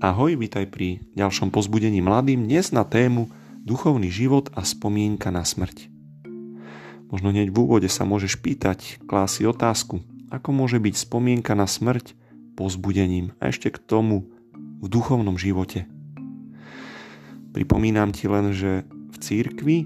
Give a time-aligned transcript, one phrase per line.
[0.00, 3.28] Ahoj, vítaj pri ďalšom pozbudení mladým dnes na tému
[3.68, 5.92] Duchovný život a spomienka na smrť.
[7.12, 10.00] Možno hneď v úvode sa môžeš pýtať, klási otázku,
[10.32, 12.16] ako môže byť spomienka na smrť
[12.56, 14.32] pozbudením a ešte k tomu
[14.80, 15.84] v duchovnom živote.
[17.52, 19.84] Pripomínam ti len, že v církvi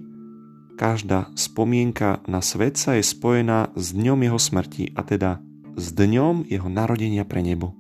[0.79, 5.43] každá spomienka na svetca je spojená s dňom jeho smrti a teda
[5.75, 7.75] s dňom jeho narodenia pre nebo,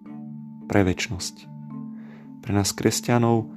[0.66, 1.53] pre väčnosť.
[2.44, 3.48] Pre nás kresťanov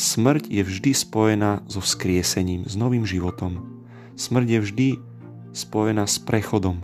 [0.00, 3.84] smrť je vždy spojená so vzkriesením, s novým životom.
[4.16, 4.88] Smrť je vždy
[5.52, 6.80] spojená s prechodom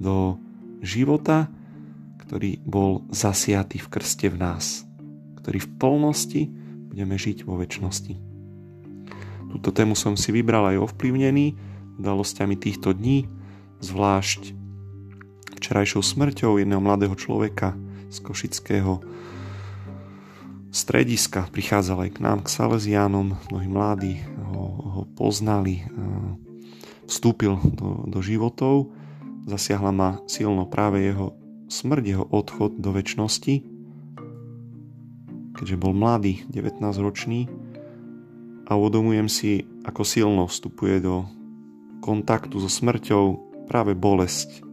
[0.00, 0.40] do
[0.80, 1.52] života,
[2.24, 4.88] ktorý bol zasiatý v krste v nás,
[5.44, 6.42] ktorý v plnosti
[6.88, 8.16] budeme žiť vo väčšnosti.
[9.52, 11.60] Túto tému som si vybral aj ovplyvnený
[12.00, 13.28] udalosťami týchto dní,
[13.84, 14.56] zvlášť
[15.60, 17.76] včerajšou smrťou jedného mladého človeka
[18.08, 19.04] z Košického
[20.72, 25.84] strediska, prichádzal aj k nám, k Salesiánom, mnohí mladí ho, ho poznali,
[27.04, 28.88] vstúpil do, do životov,
[29.44, 31.36] zasiahla ma silno práve jeho
[31.68, 33.54] smrť, jeho odchod do väčšnosti,
[35.52, 37.52] keďže bol mladý, 19-ročný
[38.64, 41.28] a uvedomujem si, ako silno vstupuje do
[42.00, 43.24] kontaktu so smrťou
[43.68, 44.64] práve bolesť,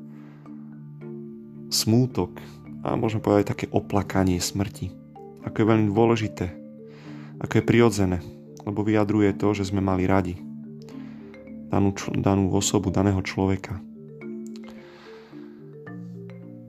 [1.68, 2.40] smútok
[2.88, 4.99] a môžeme povedať také oplakanie smrti
[5.44, 6.46] ako je veľmi dôležité,
[7.40, 8.20] ako je prirodzené,
[8.64, 10.40] lebo vyjadruje to, že sme mali radi
[11.70, 13.78] danú, danú osobu, daného človeka.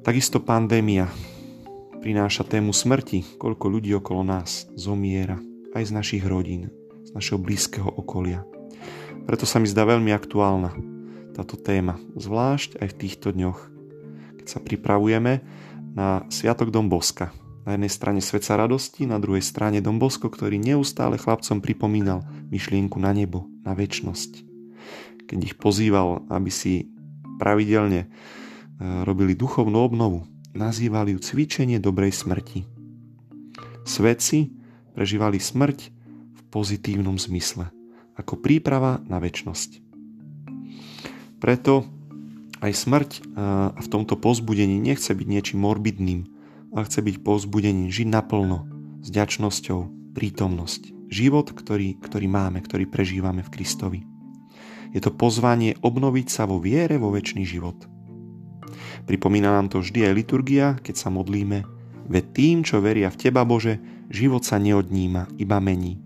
[0.01, 1.09] Takisto pandémia
[2.01, 5.37] prináša tému smrti, koľko ľudí okolo nás zomiera,
[5.77, 6.73] aj z našich rodín,
[7.05, 8.45] z našeho blízkeho okolia.
[9.29, 10.73] Preto sa mi zdá veľmi aktuálna
[11.37, 13.61] táto téma, zvlášť aj v týchto dňoch,
[14.41, 15.45] keď sa pripravujeme
[15.93, 17.31] na Sviatok Domboska,
[17.65, 23.13] na jednej strane Sveca radosti, na druhej strane Dombosko, ktorý neustále chlapcom pripomínal myšlienku na
[23.13, 24.49] nebo, na väčnosť.
[25.29, 26.89] Keď ich pozýval, aby si
[27.39, 28.09] pravidelne e,
[29.05, 30.27] robili duchovnú obnovu,
[30.57, 32.67] nazývali ju cvičenie dobrej smrti.
[33.87, 34.51] Svedci
[34.97, 35.79] prežívali smrť
[36.35, 37.71] v pozitívnom zmysle,
[38.19, 39.81] ako príprava na väčnosť.
[41.41, 41.89] Preto
[42.61, 43.21] aj smrť e,
[43.77, 46.40] v tomto pozbudení nechce byť niečím morbidným,
[46.75, 48.67] a chce byť povzbudením, žiť naplno,
[49.01, 51.11] s ďačnosťou, prítomnosť.
[51.11, 54.01] Život, ktorý, ktorý máme, ktorý prežívame v Kristovi.
[54.95, 57.87] Je to pozvanie obnoviť sa vo viere vo väčší život.
[59.07, 61.67] Pripomína nám to vždy aj liturgia, keď sa modlíme,
[62.11, 63.79] veď tým, čo veria v Teba Bože,
[64.11, 66.03] život sa neodníma, iba mení.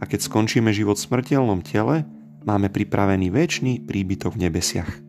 [0.00, 2.04] A keď skončíme život v smrteľnom tele,
[2.44, 5.03] máme pripravený väčší príbytok v nebesiach.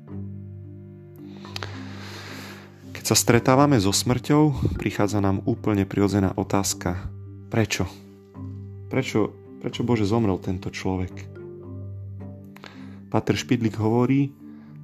[3.06, 7.06] Sa stretávame so smrťou, prichádza nám úplne prirodzená otázka.
[7.54, 7.86] Prečo?
[8.90, 9.30] Prečo,
[9.62, 11.14] prečo Bože zomrel tento človek?
[13.14, 14.34] Pater Špidlik hovorí,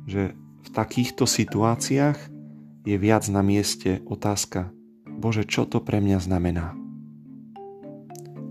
[0.05, 2.29] že v takýchto situáciách
[2.85, 4.69] je viac na mieste otázka
[5.09, 6.77] Bože, čo to pre mňa znamená?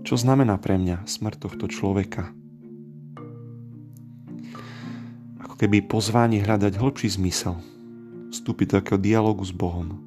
[0.03, 2.27] Čo znamená pre mňa smrť tohto človeka?
[5.39, 7.55] Ako keby pozvanie hľadať hlbší zmysel–
[8.31, 9.99] vstúpiť do takého dialogu s Bohom.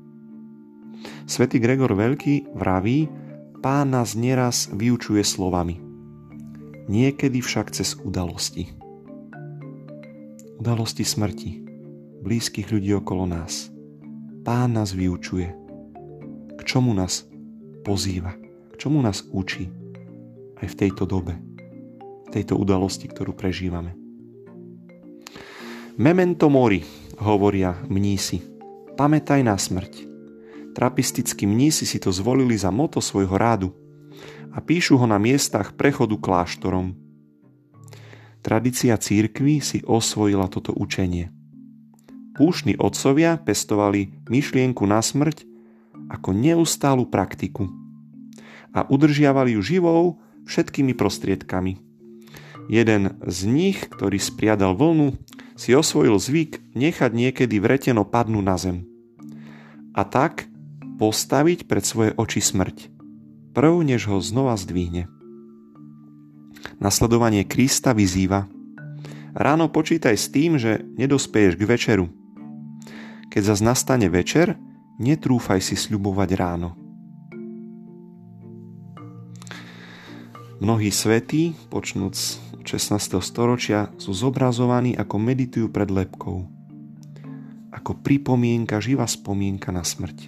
[1.28, 3.06] Svetý Gregor Veľký vraví,
[3.60, 5.80] pán nás nieraz vyučuje slovami.
[6.88, 8.72] Niekedy však cez udalosti.
[10.60, 11.64] Udalosti smrti,
[12.24, 13.68] blízkych ľudí okolo nás.
[14.44, 15.48] Pán nás vyučuje.
[16.56, 17.28] K čomu nás
[17.84, 18.32] pozýva,
[18.72, 19.68] k čomu nás učí
[20.60, 21.36] aj v tejto dobe,
[22.24, 23.96] v tejto udalosti, ktorú prežívame.
[26.00, 26.80] Memento mori,
[27.18, 28.42] hovoria mnísi.
[28.94, 30.06] Pamätaj na smrť.
[30.74, 33.70] Trapistickí mnísi si to zvolili za moto svojho rádu
[34.54, 36.94] a píšu ho na miestach prechodu kláštorom.
[38.44, 41.32] Tradícia církvy si osvojila toto učenie.
[42.34, 45.46] Púšni otcovia pestovali myšlienku na smrť
[46.10, 47.70] ako neustálu praktiku
[48.74, 51.78] a udržiavali ju živou všetkými prostriedkami.
[52.66, 55.14] Jeden z nich, ktorý spriadal vlnu,
[55.54, 58.86] si osvojil zvyk nechať niekedy vreteno padnú na zem.
[59.94, 60.50] A tak
[60.98, 62.90] postaviť pred svoje oči smrť,
[63.54, 65.06] prv než ho znova zdvihne.
[66.82, 68.50] Nasledovanie Krista vyzýva
[69.34, 72.06] Ráno počítaj s tým, že nedospeješ k večeru.
[73.34, 74.54] Keď zas nastane večer,
[75.02, 76.78] netrúfaj si sľubovať ráno.
[80.62, 82.38] Mnohí svetí, počnúc
[82.74, 83.22] 16.
[83.22, 86.42] storočia sú zobrazovaní ako meditujú pred lepkou.
[87.70, 90.26] Ako pripomienka, živá spomienka na smrť.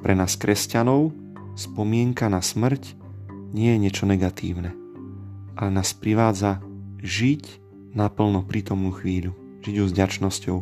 [0.00, 1.12] Pre nás kresťanov
[1.60, 2.96] spomienka na smrť
[3.52, 4.72] nie je niečo negatívne,
[5.60, 6.64] ale nás privádza
[7.04, 7.60] žiť
[7.92, 10.56] naplno prítomnú chvíľu, žiť ju s ďačnosťou,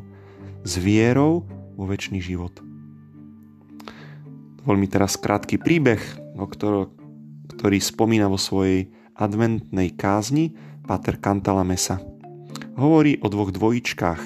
[0.67, 1.47] s vierou
[1.79, 2.59] vo väčší život.
[4.59, 6.03] Dovol mi teraz krátky príbeh,
[6.35, 6.91] o ktorý,
[7.55, 10.53] ktorý spomína vo svojej adventnej kázni
[10.85, 12.03] Pater Cantalamessa.
[12.75, 14.21] Hovorí o dvoch dvojičkách,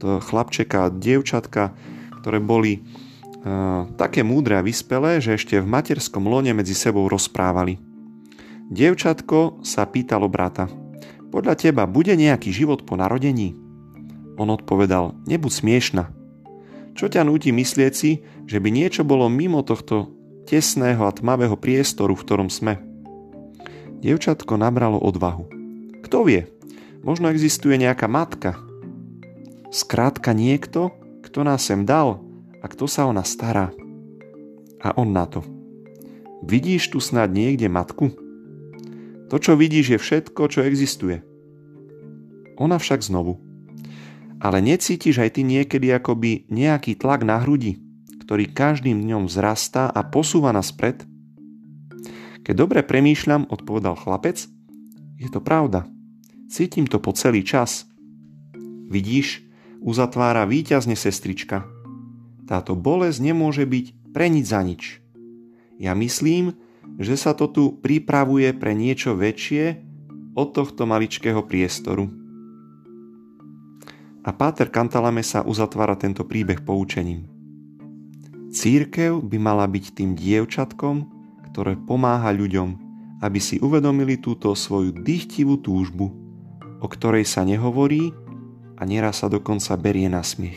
[0.00, 1.76] chlapčeka a dievčatka,
[2.22, 7.76] ktoré boli uh, také múdre a vyspelé, že ešte v materskom lone medzi sebou rozprávali.
[8.72, 10.70] Dievčatko sa pýtalo brata,
[11.28, 13.52] podľa teba bude nejaký život po narodení?
[14.40, 16.04] On odpovedal, nebuď smiešna.
[16.96, 20.14] Čo ťa núti myslieť si, že by niečo bolo mimo tohto
[20.48, 22.87] tesného a tmavého priestoru, v ktorom sme?
[23.98, 25.50] Dievčatko nabralo odvahu.
[26.06, 26.46] Kto vie,
[27.02, 28.54] možno existuje nejaká matka.
[29.74, 30.94] Skrátka niekto,
[31.26, 32.22] kto nás sem dal
[32.62, 33.74] a kto sa o nás stará.
[34.78, 35.42] A on na to.
[36.46, 38.14] Vidíš tu snad niekde matku?
[39.28, 41.20] To, čo vidíš, je všetko, čo existuje.
[42.56, 43.42] Ona však znovu.
[44.38, 47.82] Ale necítiš aj ty niekedy akoby nejaký tlak na hrudi,
[48.22, 51.02] ktorý každým dňom vzrastá a posúva nás pred?
[52.48, 54.48] Keď dobre premýšľam, odpovedal chlapec,
[55.20, 55.84] je to pravda.
[56.48, 57.84] Cítim to po celý čas.
[58.88, 59.44] Vidíš,
[59.84, 61.68] uzatvára víťazne sestrička.
[62.48, 65.04] Táto bolesť nemôže byť pre nič za nič.
[65.76, 66.56] Ja myslím,
[66.96, 69.84] že sa to tu pripravuje pre niečo väčšie
[70.32, 72.08] od tohto maličkého priestoru.
[74.24, 77.28] A Páter Kantalame sa uzatvára tento príbeh poučením.
[78.56, 81.17] Církev by mala byť tým dievčatkom,
[81.58, 82.78] ktoré pomáha ľuďom,
[83.18, 86.06] aby si uvedomili túto svoju dychtivú túžbu,
[86.78, 88.14] o ktorej sa nehovorí
[88.78, 90.54] a neraz sa dokonca berie na smiech.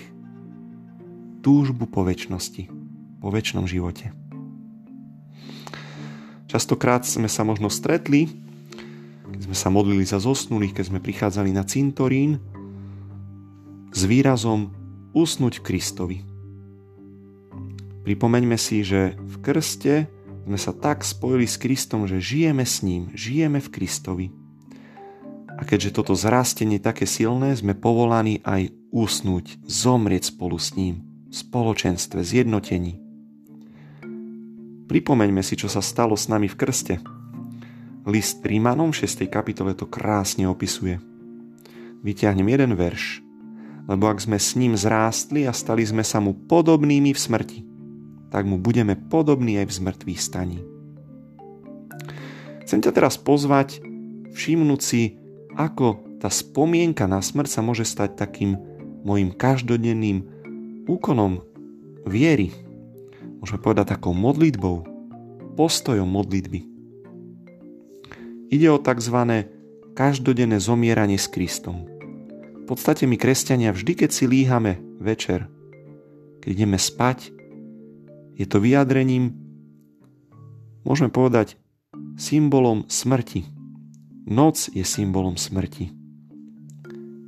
[1.42, 2.70] Túžbu po väčšnosti,
[3.18, 4.14] po väčšnom živote.
[6.46, 8.30] Častokrát sme sa možno stretli,
[9.34, 12.38] keď sme sa modlili za zosnulých, keď sme prichádzali na cintorín
[13.90, 14.70] s výrazom
[15.18, 16.18] usnúť v Kristovi.
[18.06, 23.14] Pripomeňme si, že v krste sme sa tak spojili s Kristom, že žijeme s ním,
[23.14, 24.28] žijeme v Kristovi.
[25.58, 31.06] A keďže toto zrastenie je také silné, sme povolaní aj usnúť, zomrieť spolu s ním,
[31.30, 32.98] v spoločenstve, zjednotení.
[34.90, 36.96] Pripomeňme si, čo sa stalo s nami v krste.
[38.04, 39.30] List Rímanom v 6.
[39.30, 41.00] kapitole to krásne opisuje.
[42.02, 43.22] Vyťahnem jeden verš.
[43.86, 47.71] Lebo ak sme s ním zrástli a stali sme sa mu podobnými v smrti,
[48.32, 50.60] tak mu budeme podobní aj v zmrtvých staní.
[52.64, 53.84] Chcem ťa teraz pozvať
[54.32, 55.20] všimnúť si,
[55.60, 58.56] ako tá spomienka na smrť sa môže stať takým
[59.04, 60.24] mojim každodenným
[60.88, 61.44] úkonom
[62.08, 62.56] viery,
[63.44, 64.88] môžeme povedať takou modlitbou,
[65.60, 66.64] postojom modlitby.
[68.52, 69.48] Ide o tzv.
[69.96, 71.88] každodenné zomieranie s Kristom.
[72.64, 75.52] V podstate my kresťania vždy, keď si líhame večer,
[76.40, 77.41] keď ideme spať,
[78.42, 79.38] je to vyjadrením,
[80.82, 81.62] môžeme povedať,
[82.18, 83.46] symbolom smrti.
[84.26, 85.94] Noc je symbolom smrti.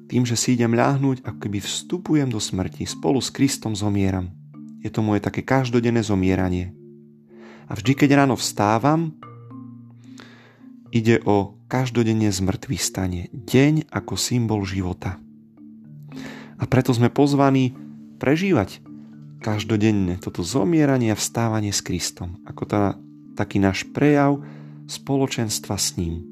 [0.09, 4.33] Tým, že si idem ľahnúť, ako keby vstupujem do smrti, spolu s Kristom zomieram.
[4.81, 6.73] Je to moje také každodenné zomieranie.
[7.69, 9.15] A vždy, keď ráno vstávam,
[10.93, 13.31] ide o každodenne zmrtvý stane.
[13.33, 15.17] Deň ako symbol života.
[16.61, 17.73] A preto sme pozvaní
[18.21, 18.82] prežívať
[19.43, 22.39] každodenne toto zomieranie a vstávanie s Kristom.
[22.47, 22.95] Ako tá,
[23.35, 24.39] taký náš prejav
[24.87, 26.23] spoločenstva s ním.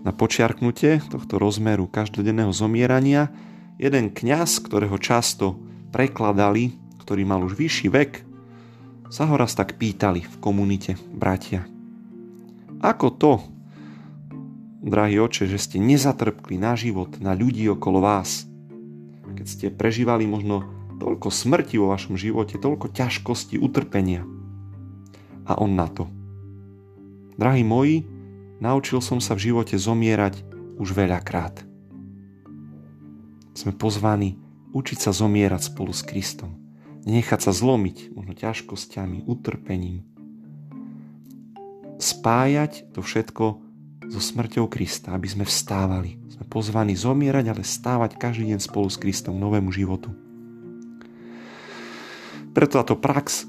[0.00, 3.28] Na počiarknutie tohto rozmeru každodenného zomierania
[3.76, 5.60] jeden kňaz, ktorého často
[5.92, 6.72] prekladali,
[7.04, 8.12] ktorý mal už vyšší vek,
[9.12, 11.68] sa ho raz tak pýtali v komunite bratia.
[12.80, 13.32] Ako to,
[14.80, 18.48] drahý oče, že ste nezatrpkli na život, na ľudí okolo vás?
[19.36, 24.28] Keď ste prežívali možno toľko smrti vo vašom živote, toľko ťažkosti, utrpenia.
[25.48, 26.06] A on na to.
[27.40, 28.04] Drahí moji,
[28.60, 30.44] naučil som sa v živote zomierať
[30.76, 31.64] už veľakrát.
[33.56, 34.36] Sme pozvaní
[34.76, 36.60] učiť sa zomierať spolu s Kristom.
[37.08, 40.04] Nenechať sa zlomiť, možno ťažkosťami, utrpením.
[41.96, 43.44] Spájať to všetko
[44.08, 46.20] so smrťou Krista, aby sme vstávali.
[46.28, 50.12] Sme pozvaní zomierať, ale stávať každý deň spolu s Kristom novému životu.
[52.50, 53.46] Preto táto prax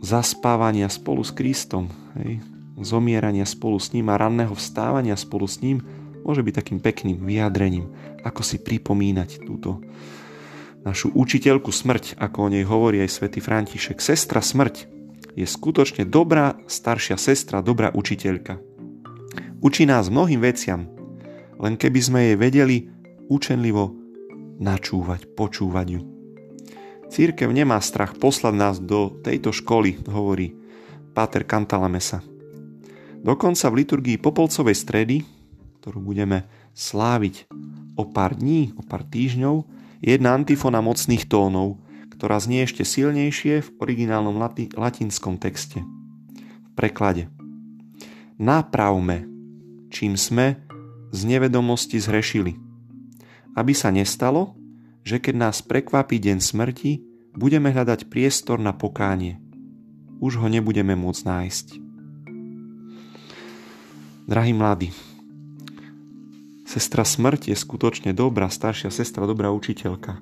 [0.00, 2.40] zaspávania spolu s Kristom, hej,
[2.80, 5.82] zomierania spolu s ním a ranného vstávania spolu s ním
[6.22, 7.90] môže byť takým pekným vyjadrením,
[8.22, 9.82] ako si pripomínať túto
[10.86, 14.00] našu učiteľku smrť, ako o nej hovorí aj svätý František.
[14.00, 14.88] Sestra smrť,
[15.36, 18.58] je skutočne dobrá staršia sestra, dobrá učiteľka.
[19.58, 20.86] Učí nás mnohým veciam,
[21.58, 22.76] len keby sme jej vedeli
[23.26, 23.94] učenlivo
[24.62, 26.17] načúvať, počúvať ju.
[27.08, 30.52] Církev nemá strach poslať nás do tejto školy, hovorí
[31.16, 32.20] Páter Cantalamesa.
[33.24, 35.16] Dokonca v liturgii Popolcovej stredy,
[35.80, 36.46] ktorú budeme
[36.76, 37.50] sláviť
[37.98, 39.66] o pár dní, o pár týždňov,
[39.98, 41.82] je jedna antifona mocných tónov,
[42.14, 45.82] ktorá znie ešte silnejšie v originálnom lati- latinskom texte.
[45.82, 47.26] V preklade.
[48.38, 49.26] Napravme,
[49.90, 50.62] čím sme
[51.10, 52.54] z nevedomosti zhrešili.
[53.58, 54.54] Aby sa nestalo,
[55.08, 57.00] že keď nás prekvapí deň smrti,
[57.32, 59.40] budeme hľadať priestor na pokánie.
[60.20, 61.66] Už ho nebudeme môcť nájsť.
[64.28, 64.92] Drahí mladí,
[66.68, 70.20] sestra smrť je skutočne dobrá, staršia sestra, dobrá učiteľka.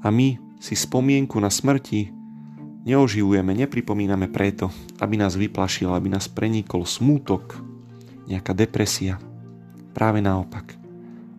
[0.00, 2.08] A my si spomienku na smrti
[2.88, 4.72] neoživujeme, nepripomíname preto,
[5.04, 7.60] aby nás vyplašil, aby nás prenikol smútok,
[8.24, 9.20] nejaká depresia.
[9.92, 10.72] Práve naopak.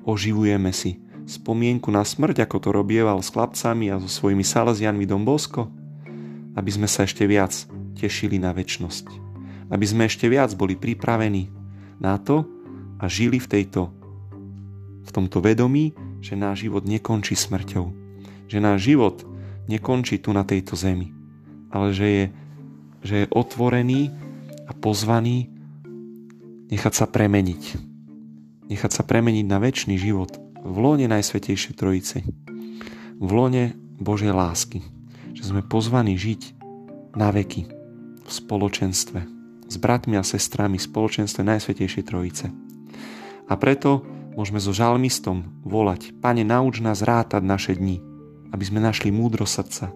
[0.05, 5.25] Oživujeme si spomienku na smrť, ako to robieval s chlapcami a so svojimi salesianmi Dom
[5.25, 5.69] Bosko,
[6.53, 7.53] aby sme sa ešte viac
[7.97, 9.09] tešili na väčnosť.
[9.73, 11.49] Aby sme ešte viac boli pripravení
[11.97, 12.45] na to
[13.01, 13.91] a žili v tejto
[15.05, 18.05] v tomto vedomí, že náš život nekončí smrťou
[18.45, 19.25] že náš život
[19.65, 21.13] nekončí tu na tejto zemi,
[21.73, 22.25] ale že je,
[23.01, 24.13] že je otvorený
[24.69, 25.49] a pozvaný
[26.69, 27.63] nechať sa premeniť.
[28.65, 32.25] Nechať sa premeniť na väčší život v lone Najsvetejšej Trojice.
[33.21, 34.81] V lone Božej lásky.
[35.37, 36.57] Že sme pozvaní žiť
[37.13, 37.69] na veky
[38.25, 39.19] v spoločenstve
[39.65, 42.49] s bratmi a sestrami v spoločenstve Najsvetejšej Trojice.
[43.45, 44.01] A preto
[44.33, 48.01] môžeme so žalmistom volať Pane, nauč nás rátať naše dni,
[48.49, 49.93] aby sme našli múdro srdca.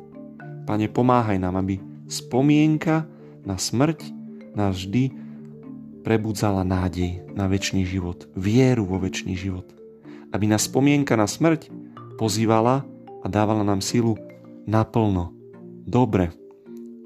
[0.69, 3.09] Pane, pomáhaj nám, aby spomienka
[3.41, 4.05] na smrť
[4.53, 5.09] nás vždy
[6.05, 9.78] prebudzala nádej na väčší život, vieru vo väčší život.
[10.29, 11.71] Aby nás spomienka na smrť
[12.19, 12.85] pozývala
[13.23, 14.15] a dávala nám silu
[14.69, 15.33] naplno,
[15.87, 16.31] dobre,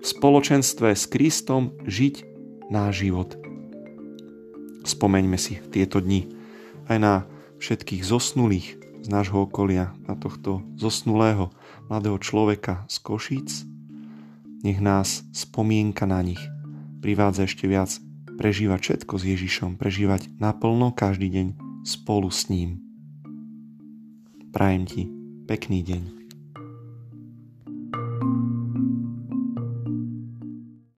[0.03, 2.27] v spoločenstve s Kristom žiť
[2.67, 3.39] náš život.
[4.83, 6.27] Spomeňme si v tieto dni
[6.91, 7.13] aj na
[7.63, 8.67] všetkých zosnulých,
[9.03, 11.55] z nášho okolia, na tohto zosnulého
[11.87, 13.49] mladého človeka z Košíc.
[14.63, 16.39] Nech nás spomienka na nich
[17.03, 17.91] privádza ešte viac
[18.39, 21.47] prežívať všetko s Ježišom, prežívať naplno každý deň
[21.83, 22.79] spolu s ním.
[24.53, 25.09] Prajem ti
[25.49, 26.22] pekný deň.